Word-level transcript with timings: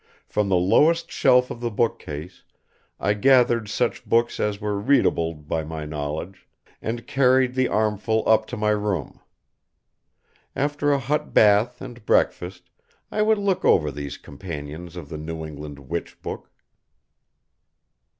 From 0.25 0.49
the 0.49 0.55
lowest 0.55 1.11
shelf 1.11 1.51
of 1.51 1.59
the 1.59 1.69
bookcase 1.69 2.41
I 2.99 3.13
gathered 3.13 3.69
such 3.69 4.03
books 4.03 4.39
as 4.39 4.59
were 4.59 4.79
readable 4.79 5.35
by 5.35 5.63
my 5.63 5.85
knowledge, 5.85 6.47
and 6.81 7.05
carried 7.05 7.53
the 7.53 7.67
armful 7.67 8.23
up 8.27 8.47
to 8.47 8.57
my 8.57 8.71
room. 8.71 9.19
After 10.55 10.91
a 10.91 10.97
hot 10.97 11.35
bath 11.35 11.81
and 11.83 12.03
breakfast 12.03 12.71
I 13.11 13.21
would 13.21 13.37
look 13.37 13.63
over 13.63 13.91
these 13.91 14.17
companions 14.17 14.95
of 14.95 15.07
the 15.09 15.19
New 15.19 15.45
England 15.45 15.77
witch 15.77 16.19
book. 16.23 16.49